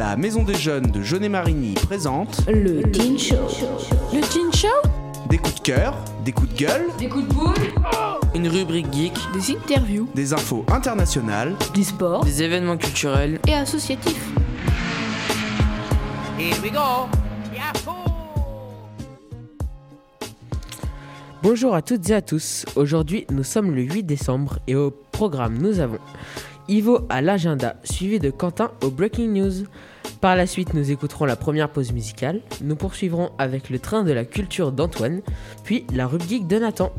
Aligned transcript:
La 0.00 0.16
Maison 0.16 0.44
des 0.44 0.54
Jeunes 0.54 0.86
de 0.86 1.02
Jeunet-Marigny 1.02 1.74
présente 1.74 2.40
Le 2.48 2.80
Teen 2.90 3.18
Show. 3.18 3.34
Le 4.14 4.20
Teen 4.22 4.50
Show? 4.50 4.66
Des 5.28 5.36
coups 5.36 5.56
de 5.56 5.60
cœur, 5.60 5.94
des 6.24 6.32
coups 6.32 6.48
de 6.54 6.56
gueule, 6.58 6.86
Des 6.98 7.06
coups 7.06 7.28
de 7.28 7.34
boule? 7.34 7.52
Une 8.34 8.48
rubrique 8.48 8.90
geek, 8.90 9.12
Des 9.34 9.54
interviews 9.54 10.08
des 10.14 10.32
infos 10.32 10.64
internationales, 10.72 11.54
Du 11.74 11.84
sport 11.84 12.24
des 12.24 12.42
événements 12.42 12.78
culturels. 12.78 13.40
et 13.46 13.52
associatifs. 13.52 14.26
Bonjour 21.42 21.74
à 21.74 21.82
toutes 21.82 22.08
et 22.08 22.14
à 22.14 22.22
tous. 22.22 22.64
Aujourd'hui, 22.74 23.26
nous 23.30 23.44
sommes 23.44 23.74
le 23.74 23.82
8 23.82 24.04
décembre 24.04 24.60
et 24.66 24.74
au 24.74 24.90
programme, 25.12 25.58
nous 25.58 25.78
avons 25.78 25.98
Ivo 26.68 27.00
à 27.08 27.20
l'agenda, 27.20 27.76
suivi 27.82 28.20
de 28.20 28.30
Quentin 28.30 28.70
au 28.84 28.90
Breaking 28.90 29.28
News. 29.28 29.64
Par 30.20 30.36
la 30.36 30.46
suite, 30.46 30.74
nous 30.74 30.90
écouterons 30.90 31.24
la 31.24 31.36
première 31.36 31.70
pause 31.70 31.92
musicale. 31.92 32.40
Nous 32.62 32.76
poursuivrons 32.76 33.30
avec 33.38 33.70
le 33.70 33.78
train 33.78 34.02
de 34.02 34.12
la 34.12 34.24
culture 34.24 34.70
d'Antoine, 34.70 35.22
puis 35.64 35.86
la 35.94 36.06
rubrique 36.06 36.46
de 36.46 36.58
Nathan, 36.58 36.92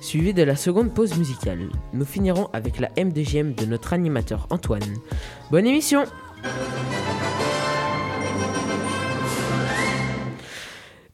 suivi 0.00 0.34
de 0.34 0.42
la 0.42 0.56
seconde 0.56 0.92
pause 0.92 1.16
musicale. 1.16 1.68
Nous 1.92 2.04
finirons 2.04 2.48
avec 2.52 2.80
la 2.80 2.88
MDGM 2.96 3.54
de 3.54 3.66
notre 3.66 3.92
animateur 3.92 4.46
Antoine. 4.50 4.82
Bonne 5.50 5.66
émission 5.66 6.04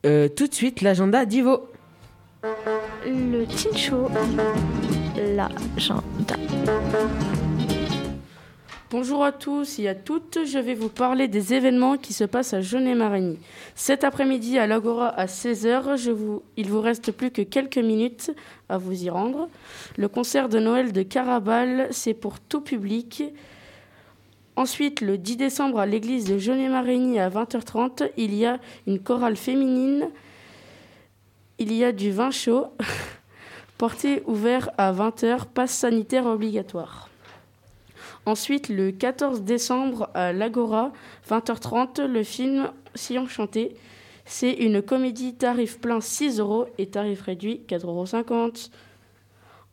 Euh, 0.05 0.29
Tout 0.29 0.49
de 0.49 0.55
suite, 0.55 0.81
l'agenda 0.81 1.25
d'Ivo. 1.25 1.69
Le 3.05 3.45
Teen 3.45 3.77
Show, 3.77 4.09
l'agenda. 5.17 6.37
Bonjour 8.93 9.25
à 9.25 9.33
tous 9.33 9.79
et 9.79 9.89
à 9.89 9.95
toutes, 9.95 10.41
je 10.45 10.59
vais 10.59 10.75
vous 10.75 10.91
parler 10.91 11.27
des 11.27 11.55
événements 11.55 11.97
qui 11.97 12.12
se 12.12 12.25
passent 12.25 12.53
à 12.53 12.61
Jeunet-Marigny. 12.61 13.39
Cet 13.75 14.05
après-midi 14.05 14.59
à 14.59 14.67
l'Agora 14.67 15.09
à 15.09 15.25
16h, 15.25 15.97
je 15.97 16.11
vous... 16.11 16.43
il 16.59 16.69
vous 16.69 16.83
reste 16.83 17.11
plus 17.11 17.31
que 17.31 17.41
quelques 17.41 17.79
minutes 17.79 18.33
à 18.69 18.77
vous 18.77 19.05
y 19.05 19.09
rendre. 19.09 19.49
Le 19.97 20.09
concert 20.09 20.51
de 20.51 20.59
Noël 20.59 20.93
de 20.93 21.03
Carabal, 21.03 21.89
c'est 21.91 22.12
pour 22.12 22.39
tout 22.39 22.61
public. 22.61 23.25
Ensuite, 24.57 25.01
le 25.01 25.17
10 25.17 25.39
décembre 25.39 25.79
à 25.79 25.87
l'église 25.87 26.27
de 26.27 26.37
Jeunet-Marigny 26.37 27.19
à 27.19 27.31
20h30, 27.31 28.11
il 28.19 28.34
y 28.34 28.45
a 28.45 28.59
une 28.87 28.99
chorale 28.99 29.37
féminine. 29.37 30.11
Il 31.59 31.73
y 31.73 31.83
a 31.83 31.93
du 31.93 32.11
vin 32.12 32.31
chaud. 32.31 32.67
Portée 33.79 34.23
ouvert 34.27 34.69
à 34.77 34.93
20h, 34.93 35.47
passe 35.47 35.73
sanitaire 35.73 36.27
obligatoire. 36.27 37.09
Ensuite, 38.25 38.69
le 38.69 38.92
14 38.92 39.42
décembre 39.42 40.09
à 40.15 40.33
l'Agora, 40.33 40.92
20h30, 41.28 42.05
le 42.05 42.23
film 42.23 42.70
Si 42.95 43.19
Enchanté. 43.19 43.75
C'est 44.25 44.53
une 44.53 44.81
comédie 44.81 45.34
tarif 45.34 45.81
plein 45.81 46.01
6 46.01 46.39
euros 46.39 46.67
et 46.78 46.87
tarif 46.87 47.23
réduit 47.23 47.62
4,50 47.69 47.84
euros. 47.87 48.45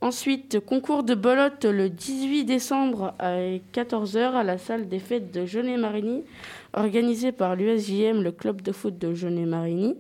Ensuite, 0.02 0.60
concours 0.62 1.04
de 1.04 1.14
belote 1.14 1.66
le 1.66 1.90
18 1.90 2.46
décembre 2.46 3.14
à 3.20 3.36
14h 3.74 4.32
à 4.32 4.44
la 4.44 4.58
salle 4.58 4.88
des 4.88 5.00
fêtes 5.00 5.32
de 5.32 5.46
Jeunet-Marigny, 5.46 6.24
organisé 6.74 7.32
par 7.34 7.56
l'USJM, 7.56 8.24
le 8.24 8.32
club 8.32 8.62
de 8.62 8.72
foot 8.72 8.98
de 8.98 9.14
Jeunet-Marigny. 9.14 9.98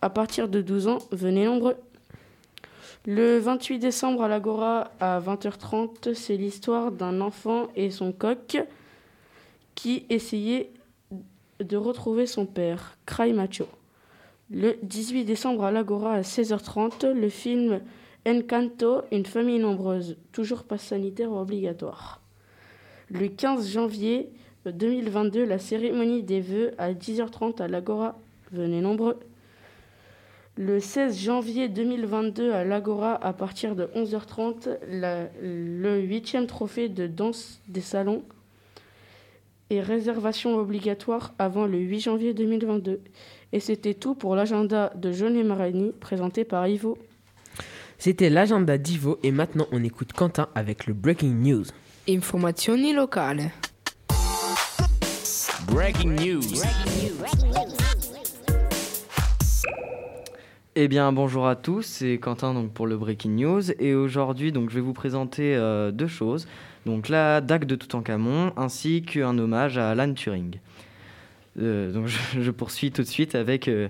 À 0.00 0.10
partir 0.10 0.48
de 0.48 0.62
12 0.62 0.88
ans, 0.88 0.98
venez 1.10 1.44
nombreux. 1.44 1.74
Le 3.10 3.38
28 3.38 3.78
décembre 3.78 4.24
à 4.24 4.28
l'Agora 4.28 4.90
à 5.00 5.18
20h30, 5.18 6.12
c'est 6.12 6.36
l'histoire 6.36 6.92
d'un 6.92 7.22
enfant 7.22 7.68
et 7.74 7.88
son 7.88 8.12
coq 8.12 8.62
qui 9.74 10.04
essayaient 10.10 10.70
de 11.58 11.76
retrouver 11.78 12.26
son 12.26 12.44
père, 12.44 12.98
Cry 13.06 13.32
Macho. 13.32 13.64
Le 14.50 14.76
18 14.82 15.24
décembre 15.24 15.64
à 15.64 15.72
l'Agora 15.72 16.12
à 16.12 16.20
16h30, 16.20 17.10
le 17.12 17.30
film 17.30 17.80
Encanto, 18.26 19.00
une 19.10 19.24
famille 19.24 19.58
nombreuse, 19.58 20.18
toujours 20.30 20.64
passe 20.64 20.82
sanitaire 20.82 21.32
obligatoire. 21.32 22.20
Le 23.08 23.28
15 23.28 23.70
janvier 23.70 24.30
2022, 24.66 25.46
la 25.46 25.58
cérémonie 25.58 26.22
des 26.22 26.42
vœux 26.42 26.74
à 26.76 26.92
10h30 26.92 27.62
à 27.62 27.68
l'Agora. 27.68 28.18
Venez 28.52 28.82
nombreux. 28.82 29.18
Le 30.60 30.80
16 30.80 31.16
janvier 31.20 31.68
2022 31.68 32.50
à 32.52 32.64
l'Agora, 32.64 33.14
à 33.24 33.32
partir 33.32 33.76
de 33.76 33.88
11h30, 33.94 34.68
la- 34.90 35.28
le 35.40 36.00
8e 36.00 36.46
trophée 36.46 36.88
de 36.88 37.06
danse 37.06 37.60
des 37.68 37.80
salons 37.80 38.24
et 39.70 39.80
réservation 39.80 40.56
obligatoire 40.56 41.32
avant 41.38 41.64
le 41.66 41.78
8 41.78 42.00
janvier 42.00 42.34
2022. 42.34 43.00
Et 43.52 43.60
c'était 43.60 43.94
tout 43.94 44.16
pour 44.16 44.34
l'agenda 44.34 44.92
de 44.96 45.12
Jeunet 45.12 45.44
Maragny 45.44 45.92
présenté 46.00 46.44
par 46.44 46.66
Ivo. 46.66 46.98
C'était 47.96 48.28
l'agenda 48.30 48.78
d'Ivo 48.78 49.18
et 49.22 49.30
maintenant 49.30 49.66
on 49.70 49.84
écoute 49.84 50.12
Quentin 50.12 50.48
avec 50.56 50.86
le 50.88 50.94
Breaking 50.94 51.34
News. 51.34 51.66
Informazioni 52.08 52.92
locali. 52.94 53.44
Breaking 55.68 56.14
News. 56.16 56.42
Eh 60.80 60.86
bien, 60.86 61.10
bonjour 61.12 61.48
à 61.48 61.56
tous, 61.56 61.82
c'est 61.82 62.18
Quentin 62.18 62.54
donc 62.54 62.70
pour 62.70 62.86
le 62.86 62.96
Breaking 62.96 63.30
News 63.30 63.72
et 63.80 63.96
aujourd'hui 63.96 64.52
donc 64.52 64.70
je 64.70 64.76
vais 64.76 64.80
vous 64.80 64.92
présenter 64.92 65.56
euh, 65.56 65.90
deux 65.90 66.06
choses, 66.06 66.46
donc 66.86 67.08
la 67.08 67.40
dague 67.40 67.64
de 67.64 67.74
Toutankhamon 67.74 68.52
ainsi 68.56 69.02
qu'un 69.02 69.36
hommage 69.38 69.76
à 69.76 69.90
Alan 69.90 70.14
Turing. 70.14 70.54
Euh, 71.60 71.90
donc 71.90 72.06
je, 72.40 72.50
poursuis 72.52 72.92
tout 72.92 73.02
de 73.02 73.08
suite 73.08 73.34
avec 73.34 73.66
euh, 73.66 73.88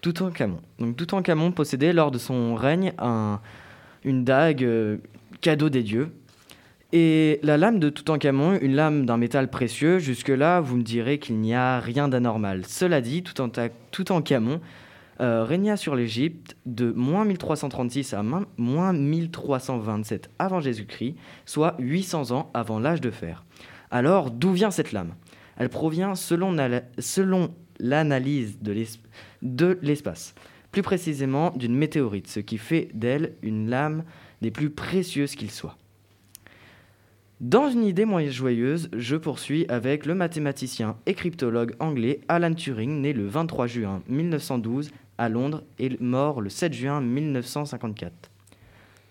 Toutankhamon. 0.00 0.60
Donc 0.78 0.96
Toutankhamon 0.96 1.50
possédait 1.50 1.92
lors 1.92 2.12
de 2.12 2.18
son 2.18 2.54
règne 2.54 2.92
un- 2.98 3.40
une 4.04 4.22
dague 4.22 4.62
euh, 4.62 4.98
cadeau 5.40 5.70
des 5.70 5.82
dieux. 5.82 6.08
Et 6.92 7.40
la 7.42 7.56
lame 7.56 7.80
de 7.80 7.90
Toutankhamon, 7.90 8.60
une 8.62 8.76
lame 8.76 9.06
d'un 9.06 9.16
métal 9.16 9.50
précieux, 9.50 9.98
jusque-là, 9.98 10.60
vous 10.60 10.76
me 10.76 10.84
direz 10.84 11.18
qu'il 11.18 11.40
n'y 11.40 11.52
a 11.52 11.80
rien 11.80 12.06
d'anormal. 12.06 12.62
Cela 12.64 13.00
dit, 13.00 13.24
Toutankhamon 13.90 14.60
euh, 15.20 15.44
régna 15.44 15.76
sur 15.76 15.96
l'Égypte 15.96 16.56
de 16.64 16.92
moins 16.92 17.24
1336 17.24 18.14
à 18.14 18.22
moins 18.22 18.92
1327 18.92 20.30
avant 20.38 20.60
Jésus-Christ, 20.60 21.16
soit 21.44 21.74
800 21.78 22.30
ans 22.30 22.50
avant 22.54 22.78
l'âge 22.78 23.00
de 23.00 23.10
fer. 23.10 23.44
Alors, 23.90 24.30
d'où 24.30 24.52
vient 24.52 24.70
cette 24.70 24.92
lame? 24.92 25.14
Elle 25.56 25.70
provient, 25.70 26.14
selon, 26.14 26.56
selon 26.98 27.54
l'analyse 27.80 28.58
de 28.60 29.78
l'espace, 29.82 30.34
plus 30.70 30.82
précisément 30.82 31.50
d'une 31.50 31.74
météorite, 31.74 32.28
ce 32.28 32.40
qui 32.40 32.58
fait 32.58 32.88
d'elle 32.94 33.34
une 33.42 33.68
lame 33.68 34.04
des 34.40 34.50
plus 34.50 34.70
précieuses 34.70 35.34
qu'il 35.34 35.50
soit. 35.50 35.76
Dans 37.40 37.70
une 37.70 37.84
idée 37.84 38.04
moins 38.04 38.28
joyeuse, 38.28 38.88
je 38.92 39.14
poursuis 39.14 39.64
avec 39.68 40.06
le 40.06 40.16
mathématicien 40.16 40.96
et 41.06 41.14
cryptologue 41.14 41.74
anglais 41.78 42.20
Alan 42.26 42.52
Turing, 42.52 43.00
né 43.00 43.12
le 43.12 43.28
23 43.28 43.68
juin 43.68 44.02
1912 44.08 44.90
à 45.18 45.28
Londres 45.28 45.62
et 45.78 45.90
mort 46.00 46.40
le 46.40 46.48
7 46.48 46.72
juin 46.72 47.00
1954. 47.00 48.30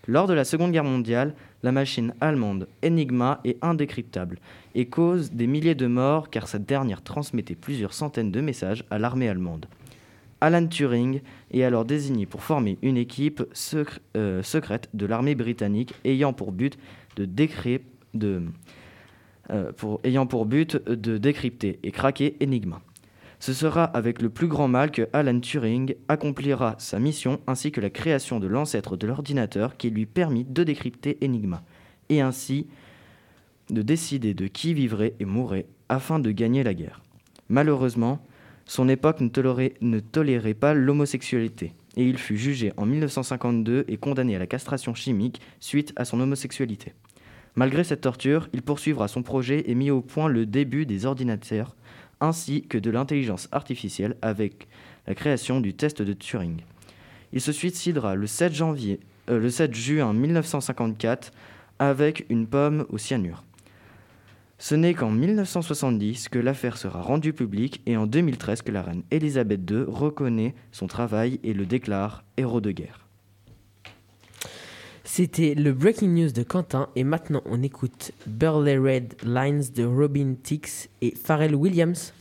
Lors 0.06 0.26
de 0.26 0.32
la 0.32 0.44
Seconde 0.44 0.72
Guerre 0.72 0.84
mondiale, 0.84 1.34
la 1.62 1.70
machine 1.70 2.14
allemande 2.22 2.66
Enigma 2.82 3.40
est 3.44 3.62
indécryptable 3.62 4.38
et 4.74 4.86
cause 4.86 5.32
des 5.32 5.46
milliers 5.46 5.74
de 5.74 5.86
morts 5.86 6.30
car 6.30 6.48
cette 6.48 6.64
dernière 6.64 7.02
transmettait 7.02 7.54
plusieurs 7.54 7.92
centaines 7.92 8.32
de 8.32 8.40
messages 8.40 8.84
à 8.90 8.98
l'armée 8.98 9.28
allemande. 9.28 9.66
Alan 10.40 10.66
Turing 10.66 11.20
est 11.50 11.62
alors 11.62 11.84
désigné 11.84 12.24
pour 12.24 12.42
former 12.42 12.78
une 12.80 12.96
équipe 12.96 13.42
euh, 14.16 14.42
secrète 14.42 14.88
de 14.94 15.04
l'armée 15.04 15.34
britannique 15.34 15.92
ayant 16.04 16.32
pour 16.32 16.52
but 16.52 16.78
de 17.16 17.28
euh, 19.50 19.72
pour, 19.72 20.00
ayant 20.04 20.26
pour 20.26 20.46
but 20.46 20.76
de 20.88 21.18
décrypter 21.18 21.78
et 21.82 21.90
craquer 21.90 22.36
Enigma. 22.42 22.80
Ce 23.40 23.52
sera 23.52 23.84
avec 23.84 24.20
le 24.20 24.30
plus 24.30 24.48
grand 24.48 24.66
mal 24.66 24.90
que 24.90 25.08
Alan 25.12 25.38
Turing 25.38 25.94
accomplira 26.08 26.74
sa 26.78 26.98
mission 26.98 27.40
ainsi 27.46 27.70
que 27.70 27.80
la 27.80 27.90
création 27.90 28.40
de 28.40 28.48
l'ancêtre 28.48 28.96
de 28.96 29.06
l'ordinateur 29.06 29.76
qui 29.76 29.90
lui 29.90 30.06
permit 30.06 30.44
de 30.44 30.64
décrypter 30.64 31.18
Enigma 31.22 31.62
et 32.08 32.20
ainsi 32.20 32.66
de 33.70 33.82
décider 33.82 34.34
de 34.34 34.48
qui 34.48 34.74
vivrait 34.74 35.14
et 35.20 35.24
mourrait 35.24 35.66
afin 35.88 36.18
de 36.18 36.32
gagner 36.32 36.64
la 36.64 36.74
guerre. 36.74 37.00
Malheureusement, 37.48 38.20
son 38.66 38.88
époque 38.88 39.20
ne 39.20 40.00
tolérait, 40.00 40.54
pas 40.54 40.74
l'homosexualité 40.74 41.72
et 41.96 42.04
il 42.04 42.18
fut 42.18 42.36
jugé 42.36 42.72
en 42.76 42.86
1952 42.86 43.84
et 43.88 43.96
condamné 43.98 44.34
à 44.36 44.38
la 44.38 44.46
castration 44.46 44.94
chimique 44.94 45.40
suite 45.60 45.92
à 45.96 46.04
son 46.04 46.20
homosexualité. 46.20 46.92
Malgré 47.54 47.82
cette 47.82 48.02
torture, 48.02 48.48
il 48.52 48.62
poursuivra 48.62 49.08
son 49.08 49.22
projet 49.22 49.64
et 49.70 49.74
mit 49.74 49.90
au 49.90 50.00
point 50.00 50.28
le 50.28 50.44
début 50.44 50.86
des 50.86 51.06
ordinateurs 51.06 51.76
ainsi 52.20 52.62
que 52.62 52.78
de 52.78 52.90
l'intelligence 52.90 53.48
artificielle 53.52 54.16
avec 54.22 54.68
la 55.06 55.14
création 55.14 55.60
du 55.60 55.74
test 55.74 56.02
de 56.02 56.12
Turing. 56.12 56.60
Il 57.32 57.40
se 57.40 57.52
suicidera 57.52 58.14
le 58.14 58.26
7, 58.26 58.52
euh, 59.28 59.72
juin 59.72 60.12
1954 60.12 61.32
avec 61.78 62.26
une 62.28 62.46
pomme 62.46 62.86
au 62.88 62.98
cyanure. 62.98 63.44
Ce 64.60 64.74
n'est 64.74 64.94
qu'en 64.94 65.10
1970 65.10 66.28
que 66.28 66.38
l'affaire 66.38 66.78
sera 66.78 67.00
rendue 67.00 67.32
publique 67.32 67.80
et 67.86 67.96
en 67.96 68.06
2013 68.06 68.62
que 68.62 68.72
la 68.72 68.82
reine 68.82 69.04
Elisabeth 69.12 69.70
II 69.70 69.84
reconnaît 69.86 70.54
son 70.72 70.88
travail 70.88 71.38
et 71.44 71.52
le 71.52 71.64
déclare 71.64 72.24
héros 72.36 72.60
de 72.60 72.72
guerre. 72.72 73.07
C'était 75.10 75.54
le 75.54 75.72
Breaking 75.72 76.08
News 76.08 76.30
de 76.32 76.42
Quentin 76.42 76.90
et 76.94 77.02
maintenant 77.02 77.42
on 77.46 77.62
écoute 77.62 78.12
Burley 78.26 78.76
Red 78.76 79.16
Lines 79.24 79.64
de 79.74 79.84
Robin 79.84 80.34
Tix 80.40 80.88
et 81.00 81.14
Pharrell 81.16 81.56
Williams. 81.56 82.12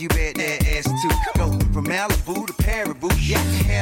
you 0.00 0.08
bet 0.08 0.34
that 0.34 0.66
ass 0.66 0.84
too. 0.84 1.08
Go 1.36 1.58
from 1.72 1.86
Malibu 1.86 2.45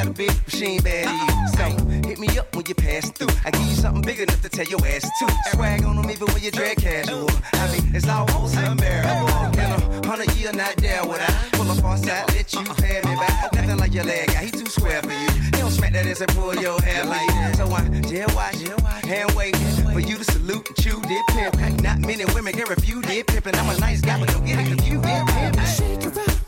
got 0.05 0.11
a 0.11 0.17
big 0.17 0.45
machine 0.45 0.83
bad 0.83 1.07
to 1.07 1.15
you. 1.15 1.49
So 1.57 2.09
hit 2.09 2.19
me 2.19 2.39
up 2.39 2.55
when 2.55 2.65
you 2.67 2.75
pass 2.75 3.11
through. 3.11 3.29
I 3.45 3.51
give 3.51 3.63
you 3.63 3.75
something 3.75 4.03
big 4.03 4.21
enough 4.21 4.41
to 4.43 4.49
tell 4.49 4.67
your 4.67 4.85
ass 4.87 5.03
to. 5.03 5.27
Swag 5.53 5.85
on 5.85 5.97
them 5.97 6.11
even 6.11 6.27
when 6.29 6.43
you 6.43 6.51
drag 6.51 6.77
casual. 6.77 7.29
I 7.55 7.73
mean, 7.73 7.95
it's 7.95 8.09
almost 8.09 8.57
unbearable. 8.57 9.29
In 9.59 9.71
a 9.71 10.07
hundred 10.07 10.33
year, 10.37 10.53
not 10.53 10.77
there 10.77 11.05
would 11.05 11.21
I 11.21 11.49
pull 11.53 11.71
up 11.71 11.85
on 11.85 11.99
side, 11.99 12.29
let 12.31 12.53
you 12.53 12.65
pay 12.75 13.01
me 13.05 13.17
back. 13.17 13.53
Nothing 13.55 13.79
like 13.79 13.95
your 13.95 14.05
leg 14.05 14.29
guy, 14.29 14.45
he 14.45 14.51
too 14.51 14.67
square 14.67 15.03
for 15.03 15.13
you. 15.13 15.31
He 15.31 15.51
don't 15.51 15.71
smack 15.71 15.93
that 15.93 16.07
ass 16.07 16.21
and 16.21 16.31
pull 16.35 16.55
your 16.57 16.81
hair 16.83 17.05
like 17.05 17.29
that. 17.29 17.57
So 17.57 17.67
I 17.73 17.89
jail 18.03 18.29
watch, 18.35 18.61
hand 19.05 19.33
wait 19.35 19.57
for 19.93 20.01
you 20.01 20.17
to 20.17 20.25
salute 20.25 20.67
and 20.69 20.77
chew, 20.77 21.01
dip 21.03 21.27
pimp. 21.29 21.83
Not 21.83 22.01
many 22.01 22.25
women 22.27 22.53
can 22.53 22.69
refute 22.69 23.07
dip 23.07 23.27
pimp. 23.29 23.47
And 23.47 23.57
I'm 23.57 23.75
a 23.75 23.79
nice 23.79 24.01
guy, 24.01 24.19
but 24.19 24.29
don't 24.29 24.45
get 24.45 24.59
it 24.59 24.67
confused, 24.67 25.03
dip 25.03 25.27
pimp. 25.29 25.61
Shake 25.61 26.05
it 26.05 26.29
up. 26.29 26.44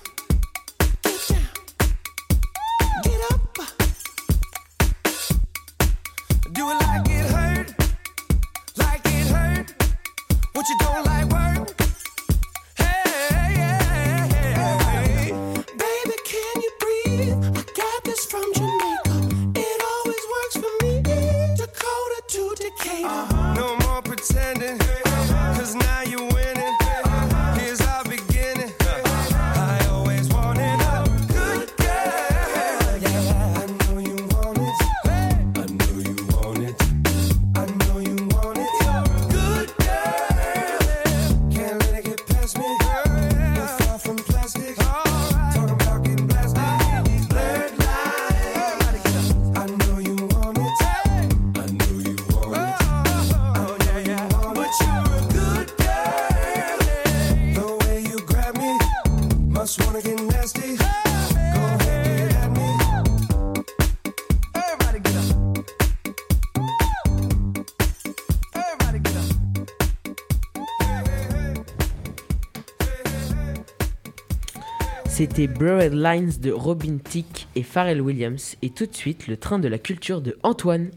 C'était 75.37 75.53
Buried 75.53 75.93
Lines 75.93 76.33
de 76.41 76.51
Robin 76.51 76.97
Tick 76.97 77.47
et 77.55 77.63
Pharrell 77.63 78.01
Williams 78.01 78.57
et 78.63 78.71
tout 78.71 78.87
de 78.87 78.95
suite 78.95 79.29
le 79.29 79.37
train 79.37 79.59
de 79.59 79.69
la 79.69 79.77
culture 79.77 80.23
de 80.23 80.39
Antoine. 80.43 80.91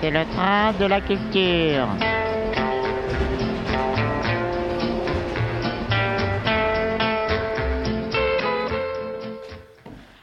C'est 0.00 0.10
le 0.10 0.24
train 0.34 0.72
de 0.72 0.86
la 0.86 1.00
culture. 1.00 1.86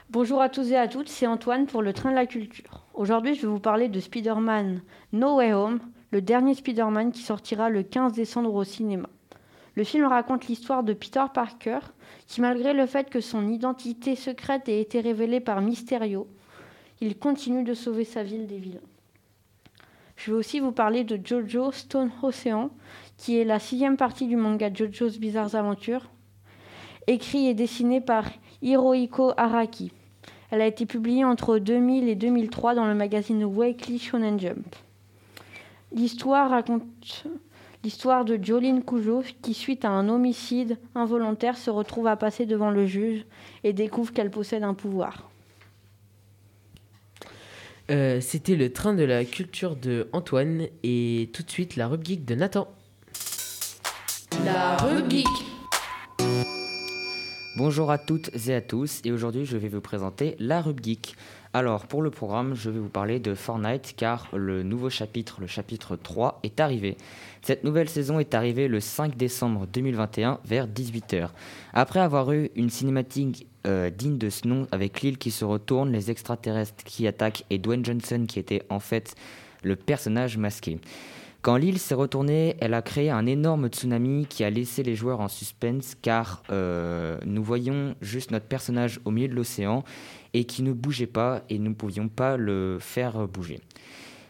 Bonjour 0.09 0.41
à 0.41 0.50
tous 0.50 0.69
et 0.71 0.75
à 0.75 0.89
toutes, 0.89 1.07
c'est 1.07 1.25
Antoine 1.25 1.67
pour 1.67 1.81
le 1.81 1.93
train 1.93 2.09
de 2.12 2.15
la 2.15 2.25
culture. 2.25 2.83
Aujourd'hui, 2.93 3.35
je 3.35 3.43
vais 3.43 3.47
vous 3.47 3.62
parler 3.62 3.88
de 3.88 4.01
Spider-Man 4.01 4.81
No 5.13 5.38
Way 5.38 5.53
Home, 5.53 5.79
le 6.12 6.21
dernier 6.21 6.53
Spider-Man 6.53 7.13
qui 7.13 7.21
sortira 7.21 7.69
le 7.69 7.83
15 7.83 8.12
décembre 8.12 8.53
au 8.53 8.65
cinéma. 8.65 9.07
Le 9.75 9.84
film 9.84 10.06
raconte 10.06 10.48
l'histoire 10.48 10.84
de 10.84 10.94
Peter 10.94 11.24
Parker, 11.34 11.80
qui 12.27 12.42
malgré 12.42 12.74
le 12.74 12.86
fait 12.86 13.10
que 13.10 13.22
son 13.22 13.48
identité 13.48 14.15
secrète 14.15 14.70
ait 14.70 14.82
été 14.82 15.00
révélée 15.00 15.39
par 15.39 15.62
Mysterio, 15.62 16.27
il 17.01 17.18
continue 17.18 17.63
de 17.63 17.74
sauver 17.74 18.06
sa 18.06 18.24
ville 18.24 18.46
des 18.46 18.60
vilains. 18.60 18.80
Je 20.15 20.32
vais 20.32 20.38
aussi 20.38 20.60
vous 20.60 20.72
parler 20.72 21.03
de 21.03 21.20
Jojo 21.24 21.72
Stone 21.72 22.12
Ocean, 22.22 22.70
qui 23.18 23.38
est 23.38 23.44
la 23.44 23.60
sixième 23.60 23.98
partie 23.98 24.27
du 24.27 24.36
manga 24.36 24.72
Jojo's 24.72 25.18
Bizarres 25.18 25.56
Aventures, 25.56 26.10
écrit 27.08 27.48
et 27.48 27.56
dessiné 27.56 28.00
par 28.00 28.25
Hirohiko 28.62 29.34
Araki. 29.38 29.92
Elle 30.51 30.62
a 30.62 30.68
été 30.68 30.86
publiée 30.86 31.25
entre 31.25 31.58
2000 31.58 32.08
et 32.08 32.15
2003 32.15 32.75
dans 32.75 32.86
le 32.86 32.94
magazine 32.94 33.44
Weekly 33.44 33.98
Shonen 33.98 34.39
Jump. 34.39 34.75
L'histoire 35.92 36.51
raconte 36.51 36.84
l'histoire 37.84 38.24
de 38.24 38.40
Jolene 38.42 38.84
Kujo 38.84 39.24
qui, 39.42 39.54
suite 39.54 39.86
à 39.86 39.90
un 39.90 40.08
homicide 40.10 40.78
involontaire, 40.96 41.58
se 41.58 41.70
retrouve 41.70 42.08
à 42.08 42.16
passer 42.16 42.46
devant 42.46 42.72
le 42.72 42.86
juge 42.86 43.25
et 43.63 43.74
découvre 43.74 44.13
qu'elle 44.13 44.32
possède 44.32 44.63
un 44.63 44.74
pouvoir. 44.74 45.30
Euh, 47.92 48.22
C'était 48.22 48.56
le 48.56 48.72
train 48.72 48.94
de 48.94 49.04
la 49.04 49.25
culture 49.25 49.75
de 49.75 50.08
Antoine 50.13 50.68
et 50.84 51.30
tout 51.34 51.44
de 51.44 51.52
suite 51.52 51.75
la 51.75 51.88
rubrique 51.88 52.24
de 52.25 52.36
Nathan. 52.36 52.68
La 54.46 54.78
rubrique. 54.78 55.28
Bonjour 57.56 57.92
à 57.92 58.00
toutes 58.00 58.32
et 58.48 58.56
à 58.56 58.62
tous, 58.62 59.02
et 59.04 59.12
aujourd'hui 59.12 59.46
je 59.46 59.58
vais 59.58 59.68
vous 59.68 59.82
présenter 59.82 60.36
la 60.40 60.62
rubrique. 60.62 61.16
Alors 61.55 61.86
pour 61.86 62.01
le 62.01 62.10
programme, 62.10 62.55
je 62.55 62.72
vais 62.72 62.79
vous 62.79 62.89
parler 62.89 63.19
de 63.19 63.36
Fortnite 63.36 63.93
car 63.95 64.27
le 64.33 64.63
nouveau 64.63 64.89
chapitre, 64.89 65.38
le 65.39 65.45
chapitre 65.45 65.95
3, 65.95 66.39
est 66.41 66.60
arrivé. 66.60 66.98
Cette 67.43 67.63
nouvelle 67.63 67.89
saison 67.89 68.17
est 68.17 68.33
arrivée 68.33 68.67
le 68.67 68.79
5 68.79 69.15
décembre 69.15 69.67
2021 69.72 70.39
vers 70.45 70.67
18h. 70.67 71.29
Après 71.74 72.00
avoir 72.00 72.31
eu 72.31 72.50
une 72.55 72.72
cinématique 72.72 73.45
euh, 73.67 73.91
digne 73.91 74.17
de 74.17 74.31
ce 74.31 74.48
nom 74.48 74.67
avec 74.72 75.01
l'île 75.01 75.19
qui 75.19 75.29
se 75.29 75.45
retourne, 75.45 75.91
les 75.91 76.10
extraterrestres 76.10 76.83
qui 76.86 77.05
attaquent 77.05 77.45
et 77.51 77.60
Dwayne 77.60 77.86
Johnson 77.86 78.25
qui 78.27 78.39
était 78.39 78.63
en 78.69 78.79
fait 78.79 79.13
le 79.62 79.75
personnage 79.75 80.39
masqué. 80.39 80.79
Quand 81.43 81.57
l'île 81.57 81.77
s'est 81.77 81.93
retournée, 81.93 82.55
elle 82.62 82.73
a 82.73 82.81
créé 82.81 83.09
un 83.09 83.25
énorme 83.25 83.67
tsunami 83.67 84.27
qui 84.27 84.45
a 84.45 84.50
laissé 84.50 84.81
les 84.81 84.95
joueurs 84.95 85.19
en 85.19 85.27
suspense 85.27 85.93
car 86.01 86.41
euh, 86.50 87.17
nous 87.25 87.43
voyions 87.43 87.95
juste 88.00 88.31
notre 88.31 88.45
personnage 88.45 89.01
au 89.03 89.12
milieu 89.12 89.27
de 89.27 89.35
l'océan 89.35 89.83
et 90.33 90.45
qui 90.45 90.63
ne 90.63 90.71
bougeait 90.71 91.05
pas 91.05 91.41
et 91.50 91.59
nous 91.59 91.71
ne 91.71 91.75
pouvions 91.75 92.07
pas 92.07 92.38
le 92.38 92.77
faire 92.79 93.27
bouger. 93.27 93.59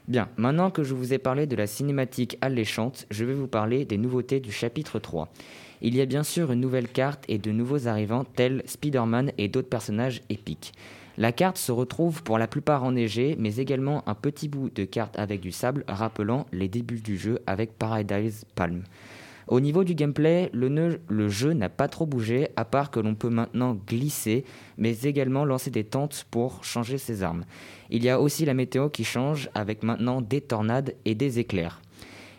Bien, 0.07 0.27
maintenant 0.37 0.71
que 0.71 0.81
je 0.81 0.95
vous 0.95 1.13
ai 1.13 1.19
parlé 1.19 1.45
de 1.45 1.55
la 1.55 1.67
cinématique 1.67 2.39
alléchante, 2.41 3.05
je 3.11 3.25
vais 3.25 3.35
vous 3.35 3.47
parler 3.47 3.85
des 3.85 3.99
nouveautés 3.99 4.39
du 4.39 4.51
chapitre 4.51 4.97
3. 4.97 5.29
Il 5.83 5.95
y 5.95 6.01
a 6.01 6.07
bien 6.07 6.23
sûr 6.23 6.51
une 6.51 6.61
nouvelle 6.61 6.87
carte 6.87 7.25
et 7.27 7.37
de 7.37 7.51
nouveaux 7.51 7.87
arrivants 7.87 8.23
tels 8.23 8.63
Spider-Man 8.65 9.33
et 9.37 9.49
d'autres 9.49 9.69
personnages 9.69 10.23
épiques. 10.29 10.73
La 11.17 11.31
carte 11.31 11.57
se 11.57 11.71
retrouve 11.71 12.23
pour 12.23 12.39
la 12.39 12.47
plupart 12.47 12.83
enneigée, 12.83 13.35
mais 13.37 13.57
également 13.57 14.07
un 14.09 14.15
petit 14.15 14.47
bout 14.47 14.71
de 14.71 14.83
carte 14.83 15.17
avec 15.19 15.41
du 15.41 15.51
sable 15.51 15.83
rappelant 15.87 16.47
les 16.51 16.67
débuts 16.67 17.01
du 17.01 17.17
jeu 17.17 17.39
avec 17.45 17.77
Paradise 17.77 18.45
Palm. 18.55 18.83
Au 19.47 19.59
niveau 19.59 19.83
du 19.83 19.93
gameplay, 19.93 20.49
le, 20.53 21.29
jeu 21.29 21.53
n'a 21.53 21.69
pas 21.69 21.87
trop 21.87 22.07
bougé, 22.07 22.47
à 22.55 22.65
part 22.65 22.89
que 22.89 22.99
l'on 22.99 23.13
peut 23.13 23.29
maintenant 23.29 23.77
glisser, 23.87 24.45
mais 24.77 25.01
également 25.01 25.45
lancer 25.45 25.69
des 25.69 25.83
tentes 25.83 26.25
pour 26.31 26.63
changer 26.63 26.97
ses 26.97 27.21
armes. 27.21 27.43
Il 27.91 28.03
y 28.03 28.09
a 28.09 28.19
aussi 28.19 28.45
la 28.45 28.53
météo 28.53 28.89
qui 28.89 29.03
change, 29.03 29.49
avec 29.53 29.83
maintenant 29.83 30.21
des 30.21 30.41
tornades 30.41 30.95
et 31.05 31.13
des 31.13 31.39
éclairs. 31.39 31.81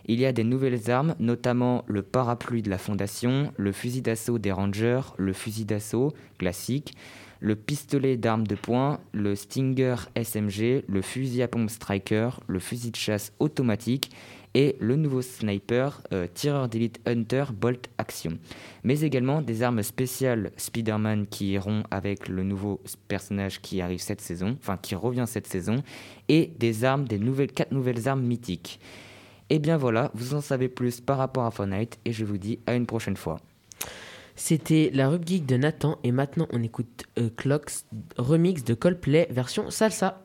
Il 0.06 0.20
y 0.20 0.26
a 0.26 0.32
des 0.32 0.44
nouvelles 0.44 0.90
armes, 0.90 1.14
notamment 1.18 1.84
le 1.86 2.02
parapluie 2.02 2.62
de 2.62 2.70
la 2.70 2.78
Fondation, 2.78 3.52
le 3.56 3.72
fusil 3.72 4.02
d'assaut 4.02 4.38
des 4.38 4.52
Rangers, 4.52 5.00
le 5.16 5.32
fusil 5.32 5.64
d'assaut 5.64 6.12
classique, 6.38 6.94
le 7.44 7.56
pistolet 7.56 8.16
d'armes 8.16 8.46
de 8.46 8.54
poing, 8.54 9.00
le 9.12 9.36
Stinger 9.36 9.96
SMG, 10.16 10.82
le 10.88 11.02
fusil 11.02 11.42
à 11.42 11.48
pompe 11.48 11.68
Striker, 11.68 12.30
le 12.46 12.58
fusil 12.58 12.90
de 12.90 12.96
chasse 12.96 13.34
automatique 13.38 14.10
et 14.54 14.76
le 14.80 14.96
nouveau 14.96 15.20
sniper 15.20 16.00
euh, 16.14 16.26
tireur 16.32 16.70
d'élite 16.70 17.00
Hunter 17.04 17.44
Bolt 17.52 17.90
Action. 17.98 18.38
Mais 18.82 19.02
également 19.02 19.42
des 19.42 19.62
armes 19.62 19.82
spéciales 19.82 20.52
Spider-Man 20.56 21.26
qui 21.26 21.52
iront 21.52 21.82
avec 21.90 22.28
le 22.28 22.44
nouveau 22.44 22.80
personnage 23.08 23.60
qui 23.60 23.82
arrive 23.82 24.00
cette 24.00 24.22
saison, 24.22 24.56
enfin 24.58 24.78
qui 24.80 24.94
revient 24.94 25.26
cette 25.26 25.46
saison, 25.46 25.82
et 26.30 26.50
des 26.58 26.84
armes, 26.84 27.06
des 27.06 27.18
nouvelles, 27.18 27.52
quatre 27.52 27.72
nouvelles 27.72 28.08
armes 28.08 28.22
mythiques. 28.22 28.80
Et 29.50 29.58
bien 29.58 29.76
voilà, 29.76 30.10
vous 30.14 30.32
en 30.32 30.40
savez 30.40 30.68
plus 30.68 31.02
par 31.02 31.18
rapport 31.18 31.44
à 31.44 31.50
Fortnite 31.50 31.98
et 32.06 32.12
je 32.12 32.24
vous 32.24 32.38
dis 32.38 32.58
à 32.66 32.74
une 32.74 32.86
prochaine 32.86 33.18
fois. 33.18 33.38
C'était 34.36 34.90
la 34.92 35.08
rubrique 35.08 35.46
de 35.46 35.56
Nathan 35.56 35.98
et 36.02 36.10
maintenant 36.10 36.48
on 36.52 36.62
écoute 36.62 37.04
euh, 37.18 37.30
Clocks 37.36 37.84
remix 38.16 38.64
de 38.64 38.74
Coldplay 38.74 39.28
version 39.30 39.70
salsa. 39.70 40.23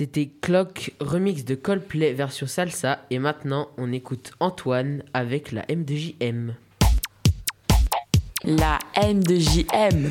C'était 0.00 0.30
Clock, 0.40 0.92
remix 0.98 1.44
de 1.44 1.54
Coldplay 1.54 2.14
version 2.14 2.46
salsa. 2.46 3.00
Et 3.10 3.18
maintenant, 3.18 3.68
on 3.76 3.92
écoute 3.92 4.32
Antoine 4.40 5.02
avec 5.12 5.52
la 5.52 5.60
M2JM. 5.66 6.54
La 8.44 8.78
M2JM. 8.96 10.10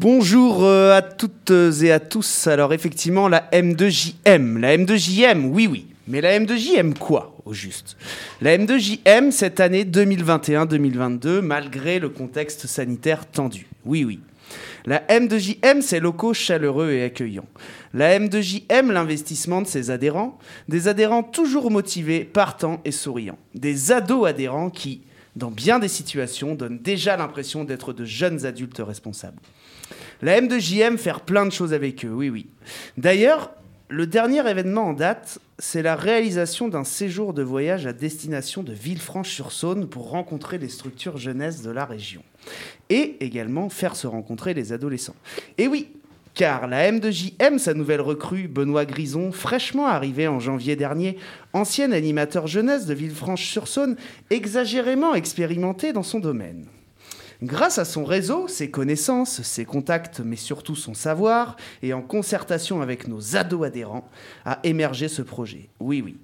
Bonjour 0.00 0.64
euh, 0.64 0.96
à 0.96 1.02
toutes 1.02 1.52
et 1.80 1.92
à 1.92 2.00
tous. 2.00 2.48
Alors 2.48 2.72
effectivement, 2.74 3.28
la 3.28 3.48
M2JM. 3.52 4.58
La 4.58 4.76
M2JM, 4.76 5.44
oui 5.52 5.68
oui. 5.68 5.86
Mais 6.08 6.20
la 6.20 6.36
M2JM 6.36 6.94
quoi, 6.94 7.35
au 7.46 7.54
juste 7.54 7.96
La 8.42 8.58
M2JM 8.58 9.30
cette 9.30 9.60
année 9.60 9.84
2021-2022, 9.84 11.40
malgré 11.40 11.98
le 11.98 12.10
contexte 12.10 12.66
sanitaire 12.66 13.26
tendu. 13.26 13.66
Oui 13.84 14.04
oui. 14.04 14.20
La 14.84 15.00
M2JM, 15.08 15.80
c'est 15.80 15.98
locaux 15.98 16.34
chaleureux 16.34 16.92
et 16.92 17.02
accueillants. 17.02 17.48
La 17.92 18.18
M2JM, 18.18 18.92
l'investissement 18.92 19.62
de 19.62 19.66
ses 19.66 19.90
adhérents, 19.90 20.38
des 20.68 20.86
adhérents 20.86 21.24
toujours 21.24 21.70
motivés, 21.70 22.24
partants 22.24 22.80
et 22.84 22.92
souriants. 22.92 23.38
Des 23.54 23.90
ados 23.90 24.28
adhérents 24.28 24.70
qui, 24.70 25.02
dans 25.34 25.50
bien 25.50 25.80
des 25.80 25.88
situations, 25.88 26.54
donnent 26.54 26.78
déjà 26.78 27.16
l'impression 27.16 27.64
d'être 27.64 27.92
de 27.92 28.04
jeunes 28.04 28.46
adultes 28.46 28.80
responsables. 28.84 29.40
La 30.22 30.40
M2JM 30.40 30.98
faire 30.98 31.20
plein 31.22 31.46
de 31.46 31.52
choses 31.52 31.72
avec 31.72 32.04
eux, 32.04 32.12
oui, 32.12 32.28
oui. 32.30 32.46
D'ailleurs, 32.96 33.50
le 33.88 34.06
dernier 34.06 34.48
événement 34.48 34.88
en 34.88 34.92
date, 34.92 35.40
c'est 35.58 35.82
la 35.82 35.96
réalisation 35.96 36.68
d'un 36.68 36.84
séjour 36.84 37.32
de 37.32 37.42
voyage 37.42 37.86
à 37.86 37.92
destination 37.92 38.62
de 38.62 38.72
Villefranche-sur-Saône 38.72 39.88
pour 39.88 40.10
rencontrer 40.10 40.58
les 40.58 40.68
structures 40.68 41.16
jeunesse 41.16 41.62
de 41.62 41.70
la 41.70 41.86
région. 41.86 42.22
Et 42.90 43.16
également 43.20 43.70
faire 43.70 43.96
se 43.96 44.06
rencontrer 44.06 44.52
les 44.52 44.72
adolescents. 44.72 45.16
Et 45.56 45.66
oui, 45.66 45.88
car 46.34 46.66
la 46.68 46.92
M2JM, 46.92 47.58
sa 47.58 47.72
nouvelle 47.72 48.02
recrue, 48.02 48.48
Benoît 48.48 48.84
Grison, 48.84 49.32
fraîchement 49.32 49.86
arrivé 49.86 50.28
en 50.28 50.40
janvier 50.40 50.76
dernier, 50.76 51.16
ancien 51.54 51.90
animateur 51.92 52.46
jeunesse 52.46 52.84
de 52.84 52.92
Villefranche-sur-Saône, 52.92 53.96
exagérément 54.28 55.14
expérimenté 55.14 55.94
dans 55.94 56.02
son 56.02 56.20
domaine. 56.20 56.66
Grâce 57.42 57.78
à 57.78 57.84
son 57.84 58.04
réseau, 58.04 58.48
ses 58.48 58.70
connaissances, 58.70 59.42
ses 59.42 59.64
contacts, 59.64 60.20
mais 60.20 60.36
surtout 60.36 60.76
son 60.76 60.94
savoir, 60.94 61.56
et 61.82 61.92
en 61.92 62.00
concertation 62.00 62.80
avec 62.80 63.08
nos 63.08 63.36
ados 63.36 63.66
adhérents, 63.66 64.08
a 64.44 64.58
émergé 64.64 65.08
ce 65.08 65.22
projet. 65.22 65.68
Oui, 65.78 66.02
oui. 66.02 66.16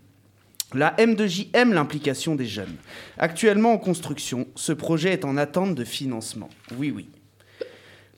La 0.75 0.95
M2JM, 0.97 1.73
l'implication 1.73 2.35
des 2.35 2.47
jeunes. 2.47 2.77
Actuellement 3.19 3.75
en 3.75 3.79
construction, 3.79 4.47
ce 4.55 4.73
projet 4.73 5.13
est 5.13 5.27
en 5.27 5.37
attente 5.37 5.75
de 5.75 5.85
financement. 5.85 6.49
Oui, 6.79 6.91
oui. 6.91 7.09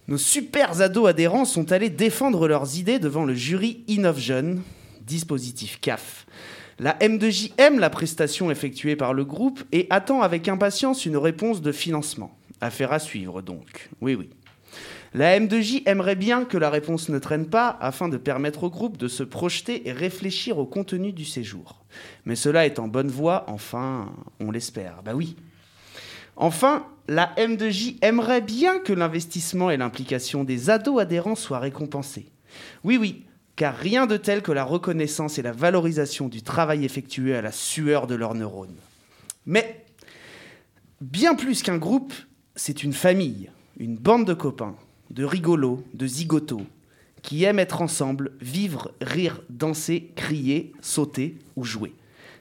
Nos 0.07 0.19
super 0.19 0.81
ados 0.81 1.09
adhérents 1.09 1.47
sont 1.47 1.73
allés 1.73 1.91
défendre 1.91 2.47
leurs 2.47 2.79
idées 2.79 3.01
devant 3.01 3.25
le 3.25 3.35
jury 3.35 3.83
Innov 3.89 4.21
Jeune, 4.21 4.63
dispositif 5.01 5.81
CAF. 5.81 6.27
La 6.79 6.97
M2JM, 6.99 7.79
la 7.79 7.91
prestation 7.91 8.51
effectuée 8.51 8.95
par 8.95 9.15
le 9.15 9.25
groupe, 9.25 9.65
et 9.73 9.89
attend 9.91 10.23
avec 10.23 10.49
impatience 10.49 11.07
une 11.07 11.17
réponse 11.17 11.61
de 11.61 11.73
financement. 11.73 12.37
Affaire 12.61 12.93
à 12.93 12.99
suivre 12.99 13.43
donc. 13.43 13.91
Oui, 14.01 14.15
oui. 14.15 14.31
La 15.13 15.39
M2J 15.39 15.83
aimerait 15.87 16.17
bien 16.17 16.45
que 16.45 16.59
la 16.59 16.71
réponse 16.71 17.09
ne 17.09 17.21
traîne 17.21 17.47
pas 17.47 17.79
afin 17.81 18.09
de 18.09 18.17
permettre 18.17 18.65
au 18.65 18.71
groupe 18.71 18.97
de 18.97 19.07
se 19.07 19.23
projeter 19.23 19.89
et 19.89 19.93
réfléchir 19.93 20.59
au 20.59 20.67
contenu 20.67 21.13
du 21.13 21.25
séjour. 21.25 21.85
Mais 22.25 22.35
cela 22.35 22.67
est 22.67 22.81
en 22.81 22.89
bonne 22.89 23.11
voie, 23.11 23.45
enfin, 23.47 24.13
on 24.41 24.51
l'espère. 24.51 25.03
Bah 25.05 25.15
oui. 25.15 25.37
Enfin, 26.35 26.87
la 27.07 27.33
M2J 27.37 27.99
aimerait 28.03 28.41
bien 28.41 28.81
que 28.81 28.93
l'investissement 28.93 29.71
et 29.71 29.77
l'implication 29.77 30.43
des 30.43 30.69
ados 30.69 31.01
adhérents 31.01 31.37
soient 31.37 31.61
récompensés. 31.61 32.27
Oui, 32.83 32.97
oui, 32.97 33.25
car 33.55 33.77
rien 33.77 34.07
de 34.07 34.17
tel 34.17 34.43
que 34.43 34.51
la 34.51 34.65
reconnaissance 34.65 35.39
et 35.39 35.43
la 35.43 35.53
valorisation 35.53 36.29
du 36.29 36.43
travail 36.43 36.85
effectué 36.85 37.37
à 37.37 37.43
la 37.43 37.53
sueur 37.53 38.09
de 38.09 38.17
leurs 38.17 38.35
neurones. 38.35 38.77
Mais, 39.47 39.85
bien 41.01 41.37
plus 41.37 41.63
qu'un 41.63 41.79
groupe, 41.79 42.13
c'est 42.57 42.83
une 42.83 42.93
famille, 42.93 43.51
une 43.79 43.97
bande 43.97 44.27
de 44.27 44.35
copains, 44.35 44.77
de 45.11 45.25
rigolos, 45.25 45.83
de 45.95 46.07
zigotos, 46.07 46.63
qui 47.23 47.45
aiment 47.45 47.59
être 47.59 47.81
ensemble, 47.83 48.33
vivre, 48.41 48.93
rire, 49.01 49.41
danser, 49.49 50.11
crier, 50.15 50.73
sauter 50.81 51.39
ou 51.57 51.65
jouer. 51.65 51.95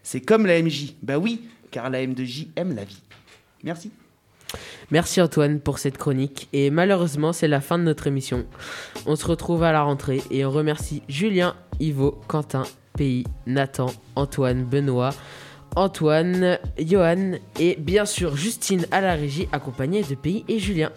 C'est 0.04 0.22
comme 0.22 0.46
la 0.46 0.62
MJ. 0.62 0.96
Bah 1.02 1.18
oui, 1.18 1.42
car 1.72 1.90
la 1.90 2.06
M2J 2.06 2.50
aime 2.58 2.76
la 2.76 2.84
vie. 2.84 3.02
Merci. 3.64 3.92
Merci 4.92 5.22
Antoine 5.22 5.60
pour 5.60 5.80
cette 5.80 5.98
chronique. 5.98 6.50
Et 6.54 6.70
malheureusement, 6.70 7.34
c'est 7.34 7.48
la 7.48 7.62
fin 7.62 7.80
de 7.80 7.84
notre 7.84 8.08
émission. 8.08 8.46
On 9.06 9.16
se 9.16 9.26
retrouve 9.26 9.64
à 9.64 9.72
la 9.72 9.82
rentrée 9.82 10.22
et 10.30 10.46
on 10.46 10.52
remercie 10.52 11.02
Julien, 11.08 11.56
Ivo, 11.80 12.22
Quentin, 12.28 12.64
Pays, 12.96 13.24
Nathan, 13.48 13.88
Antoine, 14.16 14.66
Benoît, 14.66 15.12
Antoine, 15.76 16.58
Johan 16.78 17.34
et 17.60 17.76
bien 17.80 18.06
sûr 18.06 18.36
Justine 18.36 18.86
à 18.92 19.02
la 19.02 19.14
régie 19.14 19.48
accompagnée 19.52 20.04
de 20.04 20.16
Pays 20.16 20.46
et 20.48 20.60
Julien. 20.60 20.92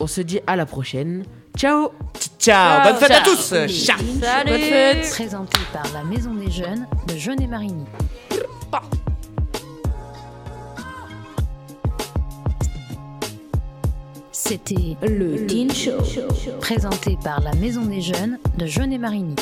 On 0.00 0.06
se 0.06 0.20
dit 0.20 0.40
à 0.46 0.56
la 0.56 0.66
prochaine. 0.66 1.24
Ciao 1.56 1.90
Ciao, 2.38 2.84
bonne 2.84 3.00
fête 3.00 3.10
à 3.10 3.20
tous 3.20 3.54
Ciao. 3.68 3.98
Bonne 3.98 4.58
fête. 4.58 5.10
Présenté 5.10 5.58
par 5.72 5.86
la 5.92 6.04
Maison 6.04 6.34
des 6.34 6.50
Jeunes 6.50 6.86
de 7.06 7.16
Jeune 7.16 7.40
et 7.42 7.46
Marigny. 7.46 7.84
C'était 14.32 14.96
le 15.02 15.46
Teen 15.46 15.70
Show, 15.70 15.98
présenté 16.60 17.18
par 17.22 17.40
la 17.40 17.52
Maison 17.54 17.84
des 17.84 18.00
Jeunes 18.00 18.38
de 18.56 18.64
Jeune 18.64 18.92
et 18.94 18.98
Marigny. 18.98 19.34